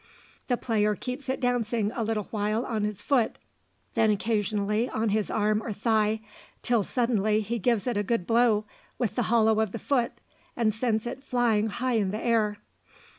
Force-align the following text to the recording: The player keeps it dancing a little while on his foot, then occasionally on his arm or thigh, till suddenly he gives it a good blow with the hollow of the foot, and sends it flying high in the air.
The 0.47 0.57
player 0.57 0.95
keeps 0.95 1.29
it 1.29 1.39
dancing 1.39 1.91
a 1.93 2.01
little 2.03 2.23
while 2.31 2.65
on 2.65 2.85
his 2.85 3.03
foot, 3.03 3.37
then 3.93 4.09
occasionally 4.09 4.89
on 4.89 5.09
his 5.09 5.29
arm 5.29 5.61
or 5.61 5.71
thigh, 5.71 6.21
till 6.63 6.81
suddenly 6.81 7.41
he 7.41 7.59
gives 7.59 7.85
it 7.85 7.97
a 7.97 8.01
good 8.01 8.25
blow 8.25 8.65
with 8.97 9.13
the 9.13 9.21
hollow 9.29 9.59
of 9.59 9.73
the 9.73 9.77
foot, 9.77 10.13
and 10.57 10.73
sends 10.73 11.05
it 11.05 11.23
flying 11.23 11.67
high 11.67 11.97
in 11.97 12.09
the 12.09 12.17
air. 12.19 12.57